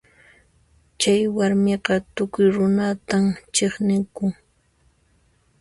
[0.99, 4.31] Chay warmiqa tukuy runatan chiqnikun.